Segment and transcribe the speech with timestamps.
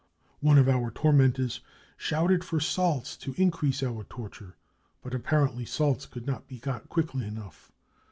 [0.39, 1.59] One of our tormen tors
[1.95, 4.55] shouted for salts to increase our torture,
[5.03, 7.71] but appar ently salts could not be got quickly enough.